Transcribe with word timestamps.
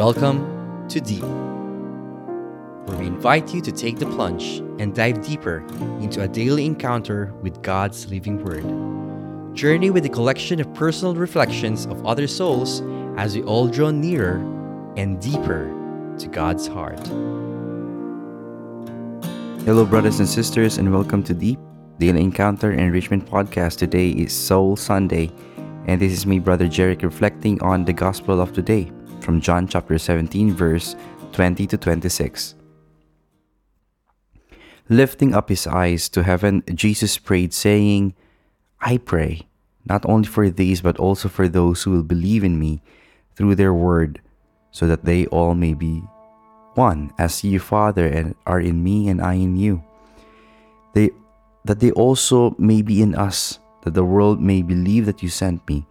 Welcome 0.00 0.88
to 0.88 0.98
Deep, 0.98 1.22
where 2.86 2.96
we 2.96 3.06
invite 3.06 3.52
you 3.52 3.60
to 3.60 3.70
take 3.70 3.98
the 3.98 4.06
plunge 4.06 4.60
and 4.80 4.94
dive 4.94 5.20
deeper 5.20 5.58
into 6.00 6.22
a 6.22 6.26
daily 6.26 6.64
encounter 6.64 7.34
with 7.42 7.60
God's 7.60 8.10
living 8.10 8.42
Word. 8.42 8.64
Journey 9.54 9.90
with 9.90 10.06
a 10.06 10.08
collection 10.08 10.58
of 10.58 10.72
personal 10.72 11.14
reflections 11.14 11.84
of 11.84 12.06
other 12.06 12.26
souls 12.26 12.80
as 13.18 13.36
we 13.36 13.42
all 13.42 13.68
draw 13.68 13.90
nearer 13.90 14.38
and 14.96 15.20
deeper 15.20 15.70
to 16.18 16.28
God's 16.28 16.66
heart. 16.66 17.06
Hello, 19.66 19.84
brothers 19.84 20.18
and 20.18 20.26
sisters, 20.26 20.78
and 20.78 20.90
welcome 20.90 21.22
to 21.24 21.34
Deep 21.34 21.58
Daily 21.98 22.22
Encounter 22.22 22.72
Enrichment 22.72 23.26
Podcast. 23.26 23.76
Today 23.76 24.08
is 24.08 24.32
Soul 24.32 24.76
Sunday, 24.76 25.30
and 25.86 26.00
this 26.00 26.14
is 26.14 26.24
me, 26.24 26.38
Brother 26.38 26.68
Jerick, 26.68 27.02
reflecting 27.02 27.62
on 27.62 27.84
the 27.84 27.92
Gospel 27.92 28.40
of 28.40 28.54
today 28.54 28.90
from 29.30 29.40
John 29.40 29.68
chapter 29.68 29.96
17, 29.96 30.50
verse 30.54 30.96
20 31.30 31.64
to 31.68 31.78
26. 31.78 32.56
Lifting 34.88 35.34
up 35.36 35.48
his 35.48 35.68
eyes 35.68 36.08
to 36.08 36.24
heaven, 36.24 36.64
Jesus 36.74 37.16
prayed, 37.16 37.54
saying, 37.54 38.16
I 38.80 38.98
pray, 38.98 39.46
not 39.86 40.02
only 40.04 40.26
for 40.26 40.50
these, 40.50 40.80
but 40.80 40.98
also 40.98 41.28
for 41.28 41.46
those 41.46 41.84
who 41.84 41.92
will 41.92 42.02
believe 42.02 42.42
in 42.42 42.58
me 42.58 42.82
through 43.36 43.54
their 43.54 43.72
word, 43.72 44.20
so 44.72 44.88
that 44.88 45.04
they 45.04 45.26
all 45.26 45.54
may 45.54 45.74
be 45.74 46.02
one, 46.74 47.14
as 47.16 47.44
you, 47.44 47.60
Father, 47.60 48.08
and 48.08 48.34
are 48.46 48.58
in 48.58 48.82
me 48.82 49.08
and 49.08 49.22
I 49.22 49.34
in 49.34 49.56
you. 49.56 49.84
They 50.92 51.10
that 51.66 51.78
they 51.78 51.92
also 51.92 52.56
may 52.58 52.82
be 52.82 53.00
in 53.00 53.14
us, 53.14 53.60
that 53.82 53.94
the 53.94 54.02
world 54.02 54.42
may 54.42 54.62
believe 54.62 55.06
that 55.06 55.22
you 55.22 55.28
sent 55.28 55.62
me, 55.68 55.86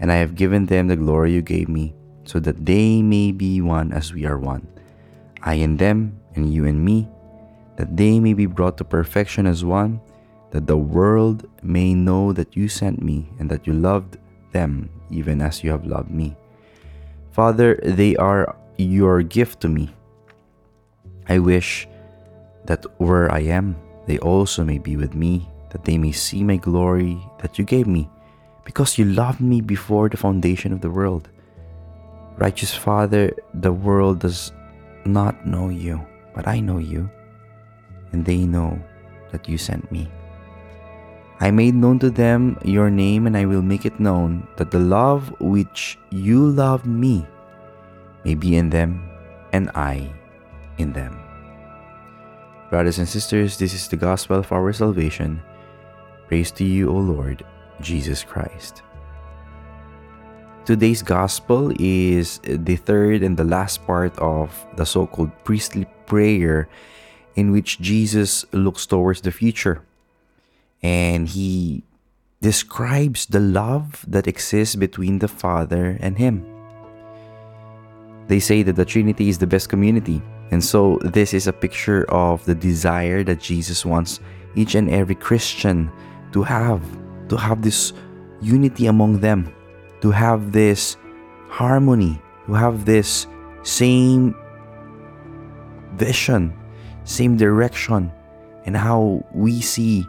and 0.00 0.10
I 0.10 0.16
have 0.16 0.34
given 0.34 0.66
them 0.66 0.88
the 0.88 0.96
glory 0.96 1.30
you 1.32 1.42
gave 1.42 1.68
me, 1.68 1.94
so 2.24 2.38
that 2.40 2.64
they 2.64 3.02
may 3.02 3.32
be 3.32 3.60
one 3.60 3.92
as 3.92 4.12
we 4.12 4.24
are 4.26 4.38
one. 4.38 4.66
I 5.42 5.54
and 5.54 5.78
them, 5.78 6.20
and 6.34 6.52
you 6.52 6.66
and 6.66 6.84
me, 6.84 7.08
that 7.76 7.96
they 7.96 8.20
may 8.20 8.34
be 8.34 8.46
brought 8.46 8.78
to 8.78 8.84
perfection 8.84 9.46
as 9.46 9.64
one, 9.64 10.00
that 10.50 10.66
the 10.66 10.76
world 10.76 11.48
may 11.62 11.94
know 11.94 12.32
that 12.32 12.56
you 12.56 12.68
sent 12.68 13.02
me, 13.02 13.28
and 13.38 13.50
that 13.50 13.66
you 13.66 13.72
loved 13.72 14.18
them 14.52 14.88
even 15.10 15.40
as 15.40 15.64
you 15.64 15.70
have 15.70 15.86
loved 15.86 16.10
me. 16.10 16.36
Father, 17.32 17.80
they 17.82 18.14
are 18.16 18.54
your 18.76 19.22
gift 19.22 19.60
to 19.60 19.68
me. 19.68 19.90
I 21.28 21.38
wish 21.38 21.88
that 22.66 22.84
where 22.98 23.32
I 23.32 23.40
am, 23.40 23.76
they 24.06 24.18
also 24.18 24.64
may 24.64 24.78
be 24.78 24.96
with 24.96 25.14
me, 25.14 25.48
that 25.70 25.84
they 25.84 25.96
may 25.96 26.12
see 26.12 26.44
my 26.44 26.56
glory 26.56 27.18
that 27.40 27.58
you 27.58 27.64
gave 27.64 27.86
me, 27.86 28.08
because 28.64 28.98
you 28.98 29.06
loved 29.06 29.40
me 29.40 29.60
before 29.60 30.08
the 30.08 30.16
foundation 30.16 30.72
of 30.72 30.80
the 30.80 30.90
world. 30.90 31.28
Righteous 32.36 32.74
Father, 32.74 33.32
the 33.54 33.72
world 33.72 34.20
does 34.20 34.52
not 35.04 35.46
know 35.46 35.68
you, 35.68 36.00
but 36.34 36.48
I 36.48 36.60
know 36.60 36.78
you, 36.78 37.10
and 38.12 38.24
they 38.24 38.46
know 38.46 38.80
that 39.30 39.48
you 39.48 39.58
sent 39.58 39.90
me. 39.92 40.10
I 41.40 41.50
made 41.50 41.74
known 41.74 41.98
to 42.00 42.10
them 42.10 42.58
your 42.64 42.90
name, 42.90 43.26
and 43.26 43.36
I 43.36 43.44
will 43.44 43.62
make 43.62 43.84
it 43.84 43.98
known 43.98 44.46
that 44.56 44.70
the 44.70 44.78
love 44.78 45.34
which 45.40 45.98
you 46.10 46.48
loved 46.48 46.86
me 46.86 47.26
may 48.24 48.34
be 48.34 48.56
in 48.56 48.70
them, 48.70 49.02
and 49.52 49.70
I 49.74 50.12
in 50.78 50.92
them. 50.92 51.18
Brothers 52.70 52.98
and 52.98 53.08
sisters, 53.08 53.58
this 53.58 53.74
is 53.74 53.88
the 53.88 53.96
gospel 53.96 54.38
of 54.38 54.52
our 54.52 54.72
salvation. 54.72 55.42
Praise 56.28 56.50
to 56.52 56.64
you, 56.64 56.88
O 56.88 56.96
Lord 56.96 57.44
Jesus 57.80 58.24
Christ. 58.24 58.82
Today's 60.64 61.02
gospel 61.02 61.72
is 61.80 62.38
the 62.44 62.76
third 62.76 63.24
and 63.24 63.36
the 63.36 63.42
last 63.42 63.84
part 63.84 64.16
of 64.20 64.54
the 64.76 64.86
so 64.86 65.08
called 65.08 65.32
priestly 65.42 65.86
prayer 66.06 66.68
in 67.34 67.50
which 67.50 67.80
Jesus 67.80 68.44
looks 68.52 68.86
towards 68.86 69.22
the 69.22 69.32
future 69.32 69.82
and 70.80 71.28
he 71.28 71.82
describes 72.40 73.26
the 73.26 73.40
love 73.40 74.04
that 74.06 74.28
exists 74.28 74.76
between 74.76 75.18
the 75.18 75.26
Father 75.26 75.98
and 75.98 76.16
him. 76.16 76.46
They 78.28 78.38
say 78.38 78.62
that 78.62 78.76
the 78.76 78.84
Trinity 78.84 79.28
is 79.28 79.38
the 79.38 79.48
best 79.48 79.68
community, 79.68 80.22
and 80.52 80.62
so 80.62 80.98
this 81.02 81.34
is 81.34 81.48
a 81.48 81.52
picture 81.52 82.08
of 82.08 82.44
the 82.44 82.54
desire 82.54 83.24
that 83.24 83.40
Jesus 83.40 83.84
wants 83.84 84.20
each 84.54 84.76
and 84.76 84.88
every 84.90 85.16
Christian 85.16 85.90
to 86.30 86.44
have, 86.44 86.82
to 87.30 87.36
have 87.36 87.62
this 87.62 87.92
unity 88.40 88.86
among 88.86 89.18
them 89.18 89.52
to 90.02 90.10
have 90.10 90.52
this 90.52 90.96
harmony, 91.48 92.20
to 92.46 92.52
have 92.52 92.84
this 92.84 93.26
same 93.62 94.34
vision, 95.94 96.52
same 97.04 97.36
direction, 97.36 98.12
and 98.66 98.76
how 98.76 99.24
we 99.32 99.60
see 99.60 100.06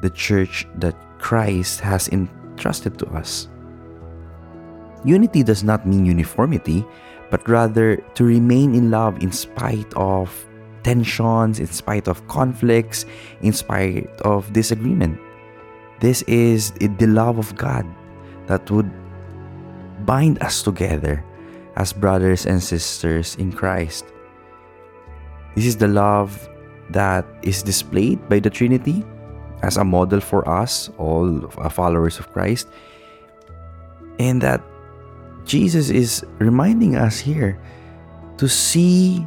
the 0.00 0.10
church 0.10 0.66
that 0.76 0.94
Christ 1.18 1.80
has 1.80 2.08
entrusted 2.08 2.98
to 2.98 3.06
us. 3.10 3.48
Unity 5.04 5.42
does 5.42 5.62
not 5.62 5.86
mean 5.86 6.06
uniformity, 6.06 6.86
but 7.30 7.46
rather 7.48 7.96
to 8.14 8.24
remain 8.24 8.74
in 8.74 8.90
love 8.90 9.22
in 9.22 9.32
spite 9.32 9.92
of 9.94 10.30
tensions, 10.82 11.58
in 11.58 11.66
spite 11.66 12.06
of 12.06 12.26
conflicts, 12.28 13.04
in 13.42 13.52
spite 13.52 14.08
of 14.22 14.52
disagreement. 14.52 15.18
This 16.00 16.22
is 16.22 16.70
the 16.78 17.06
love 17.06 17.38
of 17.38 17.54
God 17.56 17.84
that 18.48 18.68
would 18.70 18.90
bind 20.04 20.42
us 20.42 20.62
together 20.62 21.24
as 21.76 21.92
brothers 21.92 22.46
and 22.46 22.60
sisters 22.60 23.36
in 23.36 23.52
Christ. 23.52 24.04
This 25.54 25.66
is 25.66 25.76
the 25.76 25.88
love 25.88 26.48
that 26.90 27.24
is 27.42 27.62
displayed 27.62 28.28
by 28.28 28.40
the 28.40 28.50
Trinity 28.50 29.04
as 29.62 29.76
a 29.76 29.84
model 29.84 30.20
for 30.20 30.48
us, 30.48 30.90
all 30.98 31.46
uh, 31.58 31.68
followers 31.68 32.18
of 32.18 32.32
Christ, 32.32 32.68
and 34.18 34.40
that 34.40 34.62
Jesus 35.44 35.90
is 35.90 36.24
reminding 36.38 36.96
us 36.96 37.18
here 37.18 37.60
to 38.38 38.48
see 38.48 39.26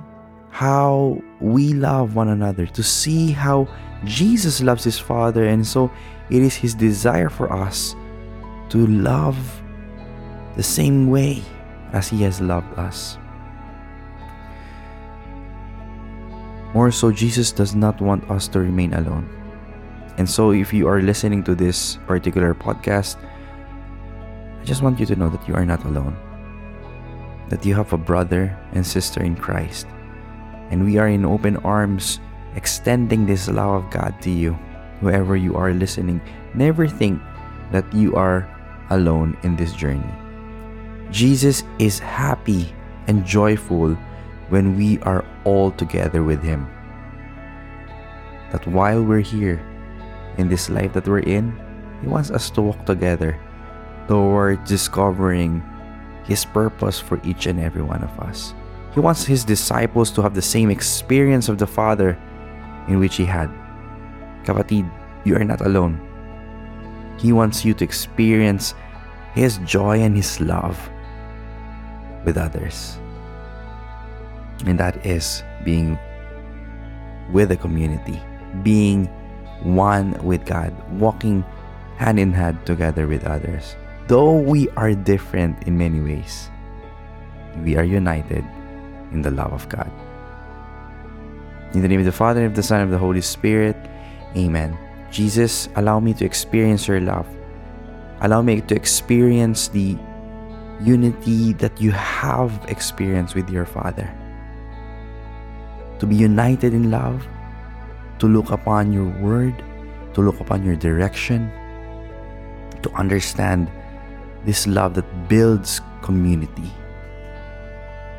how 0.50 1.22
we 1.40 1.74
love 1.74 2.16
one 2.16 2.30
another, 2.30 2.66
to 2.66 2.84
see 2.84 3.32
how 3.32 3.68
Jesus 4.04 4.62
loves 4.62 4.84
his 4.84 4.98
Father, 4.98 5.46
and 5.46 5.66
so 5.66 5.92
it 6.30 6.42
is 6.42 6.56
his 6.56 6.74
desire 6.74 7.30
for 7.30 7.52
us 7.52 7.96
to 8.72 8.88
love 8.88 9.38
the 10.56 10.64
same 10.64 11.12
way 11.12 11.44
as 11.92 12.08
He 12.08 12.24
has 12.24 12.40
loved 12.40 12.72
us. 12.80 13.18
More 16.74 16.92
so, 16.92 17.12
Jesus 17.12 17.52
does 17.52 17.76
not 17.76 18.00
want 18.00 18.24
us 18.32 18.48
to 18.56 18.60
remain 18.60 18.94
alone. 18.94 19.28
And 20.18 20.30
so, 20.30 20.52
if 20.52 20.72
you 20.72 20.88
are 20.88 21.02
listening 21.02 21.44
to 21.44 21.56
this 21.56 22.00
particular 22.08 22.56
podcast, 22.56 23.20
I 23.20 24.64
just 24.64 24.82
want 24.82 25.00
you 25.00 25.06
to 25.08 25.16
know 25.16 25.28
that 25.28 25.46
you 25.48 25.56
are 25.56 25.66
not 25.66 25.84
alone. 25.84 26.16
That 27.50 27.66
you 27.66 27.76
have 27.76 27.92
a 27.92 27.98
brother 27.98 28.56
and 28.72 28.88
sister 28.88 29.22
in 29.22 29.36
Christ. 29.36 29.86
And 30.72 30.86
we 30.86 30.98
are 30.98 31.10
in 31.10 31.26
open 31.26 31.58
arms 31.68 32.22
extending 32.56 33.26
this 33.26 33.50
love 33.50 33.84
of 33.84 33.92
God 33.92 34.16
to 34.22 34.30
you. 34.32 34.58
Whoever 35.02 35.36
you 35.36 35.58
are 35.58 35.74
listening, 35.74 36.22
never 36.54 36.88
think 36.88 37.20
that 37.72 37.84
you 37.92 38.16
are 38.16 38.48
alone 38.92 39.38
in 39.44 39.56
this 39.56 39.74
journey. 39.74 40.14
Jesus 41.12 41.64
is 41.80 42.00
happy 42.00 42.72
and 43.08 43.26
joyful 43.26 43.96
when 44.50 44.78
we 44.78 45.00
are 45.04 45.26
all 45.44 45.72
together 45.72 46.24
with 46.24 46.44
Him. 46.44 46.68
That 48.52 48.68
while 48.68 49.04
we're 49.04 49.24
here 49.24 49.60
in 50.38 50.48
this 50.48 50.70
life 50.70 50.94
that 50.94 51.08
we're 51.08 51.28
in, 51.28 51.56
He 52.02 52.08
wants 52.08 52.32
us 52.32 52.50
to 52.52 52.62
walk 52.62 52.86
together 52.86 53.40
toward 54.08 54.64
discovering 54.66 55.64
His 56.24 56.46
purpose 56.46 57.00
for 57.00 57.20
each 57.24 57.48
and 57.48 57.60
every 57.60 57.82
one 57.82 58.04
of 58.04 58.12
us. 58.20 58.54
He 58.94 59.00
wants 59.00 59.26
His 59.26 59.44
disciples 59.44 60.12
to 60.12 60.22
have 60.22 60.36
the 60.36 60.42
same 60.42 60.70
experience 60.70 61.48
of 61.48 61.58
the 61.58 61.68
Father 61.68 62.20
in 62.88 63.00
which 63.00 63.16
He 63.16 63.26
had. 63.26 63.50
Kapatid, 64.44 64.90
you 65.24 65.36
are 65.36 65.44
not 65.44 65.62
alone. 65.62 66.00
He 67.20 67.32
wants 67.32 67.64
you 67.64 67.74
to 67.76 67.84
experience 67.84 68.74
His 69.34 69.58
joy 69.60 70.02
and 70.02 70.16
His 70.16 70.40
love 70.40 70.78
with 72.26 72.38
others. 72.38 73.00
And 74.66 74.80
that 74.80 75.06
is 75.06 75.44
being 75.64 75.98
with 77.32 77.50
the 77.50 77.58
community, 77.58 78.22
being 78.64 79.06
one 79.64 80.14
with 80.24 80.46
God, 80.46 80.74
walking 81.00 81.44
hand 81.98 82.20
in 82.20 82.34
hand 82.34 82.66
together 82.66 83.08
with 83.08 83.26
others. 83.26 83.76
Though 84.08 84.36
we 84.36 84.70
are 84.72 84.94
different 84.94 85.64
in 85.68 85.78
many 85.78 86.02
ways, 86.02 86.50
we 87.64 87.78
are 87.78 87.84
united 87.84 88.44
in 89.12 89.22
the 89.22 89.32
love 89.32 89.54
of 89.54 89.70
God. 89.70 89.90
In 91.74 91.82
the 91.82 91.88
name 91.88 92.00
of 92.00 92.06
the 92.06 92.12
Father, 92.12 92.42
and 92.42 92.50
of 92.50 92.56
the 92.56 92.64
Son, 92.64 92.82
and 92.82 92.86
of 92.86 92.92
the 92.92 92.98
Holy 92.98 93.22
Spirit, 93.22 93.78
Amen. 94.36 94.78
Jesus, 95.12 95.68
allow 95.76 96.00
me 96.00 96.14
to 96.16 96.26
experience 96.26 96.88
your 96.88 97.02
love. 97.02 97.28
Allow 98.22 98.42
me 98.42 98.62
to 98.62 98.76
experience 98.76 99.68
the 99.70 99.98
unity 100.82 101.54
that 101.54 101.82
you 101.82 101.92
have 101.92 102.54
experienced 102.68 103.34
with 103.34 103.50
your 103.50 103.66
Father. 103.66 104.10
To 106.00 106.06
be 106.06 106.16
united 106.16 106.74
in 106.74 106.90
love, 106.90 107.26
to 108.20 108.28
look 108.28 108.52
upon 108.52 108.94
your 108.94 109.10
word, 109.22 109.58
to 110.14 110.22
look 110.22 110.40
upon 110.40 110.64
your 110.64 110.76
direction, 110.76 111.50
to 112.82 112.90
understand 112.94 113.70
this 114.46 114.66
love 114.66 114.94
that 114.96 115.06
builds 115.30 115.82
community. 116.02 116.70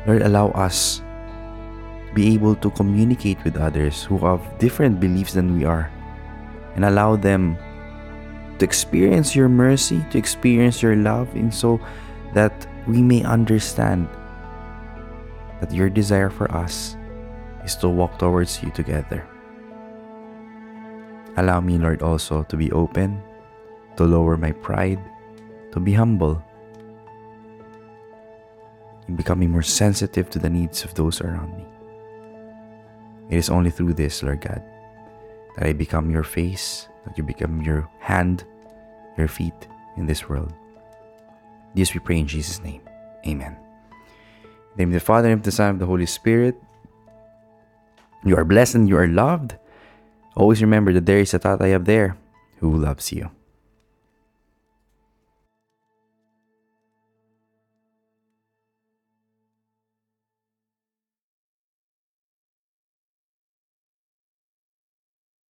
Lord, 0.07 0.21
allow 0.21 0.51
us 0.51 0.99
to 0.99 2.13
be 2.13 2.33
able 2.35 2.55
to 2.55 2.69
communicate 2.71 3.43
with 3.43 3.55
others 3.55 4.03
who 4.03 4.17
have 4.19 4.43
different 4.59 4.99
beliefs 4.99 5.33
than 5.33 5.55
we 5.55 5.63
are 5.63 5.91
and 6.75 6.83
allow 6.83 7.15
them 7.15 7.57
to 8.59 8.65
experience 8.65 9.35
your 9.35 9.49
mercy, 9.49 10.03
to 10.11 10.17
experience 10.17 10.81
your 10.81 10.95
love, 10.95 11.33
and 11.35 11.53
so 11.53 11.79
that 12.33 12.67
we 12.87 13.01
may 13.01 13.23
understand 13.23 14.07
that 15.61 15.71
your 15.71 15.89
desire 15.89 16.29
for 16.29 16.51
us 16.51 16.97
is 17.63 17.75
to 17.77 17.89
walk 17.89 18.19
towards 18.19 18.61
you 18.61 18.69
together. 18.71 19.25
Allow 21.37 21.61
me, 21.61 21.77
Lord, 21.77 22.01
also 22.01 22.43
to 22.43 22.57
be 22.57 22.71
open, 22.71 23.21
to 23.97 24.03
lower 24.03 24.37
my 24.37 24.51
pride, 24.51 24.99
to 25.71 25.79
be 25.79 25.93
humble, 25.93 26.43
in 29.07 29.15
becoming 29.15 29.49
more 29.49 29.63
sensitive 29.63 30.29
to 30.29 30.39
the 30.39 30.49
needs 30.49 30.83
of 30.83 30.93
those 30.93 31.21
around 31.21 31.57
me. 31.57 31.65
It 33.29 33.37
is 33.37 33.49
only 33.49 33.71
through 33.71 33.93
this, 33.93 34.21
Lord 34.21 34.41
God, 34.41 34.61
that 35.57 35.67
I 35.67 35.73
become 35.73 36.11
your 36.11 36.23
face, 36.23 36.87
that 37.05 37.17
you 37.17 37.23
become 37.23 37.61
your 37.61 37.89
hand, 37.99 38.43
your 39.17 39.27
feet 39.27 39.67
in 39.97 40.05
this 40.05 40.27
world. 40.29 40.53
This 41.75 41.93
we 41.93 41.99
pray 41.99 42.19
in 42.19 42.27
Jesus' 42.27 42.61
name. 42.61 42.81
Amen. 43.25 43.55
In 43.55 44.77
the 44.77 44.81
name 44.83 44.89
of 44.89 44.93
the 44.93 44.99
Father, 44.99 45.29
and 45.29 45.39
of 45.39 45.43
the 45.43 45.51
Son, 45.51 45.69
and 45.69 45.75
of 45.75 45.79
the 45.79 45.85
Holy 45.85 46.05
Spirit. 46.05 46.55
You 48.25 48.37
are 48.37 48.45
blessed 48.45 48.75
and 48.75 48.87
you 48.87 48.97
are 48.97 49.07
loved. 49.07 49.55
Always 50.35 50.61
remember 50.61 50.93
that 50.93 51.05
there 51.05 51.19
is 51.19 51.33
a 51.33 51.39
tatay 51.39 51.75
up 51.75 51.85
there 51.85 52.17
who 52.59 52.77
loves 52.77 53.11
you. 53.11 53.29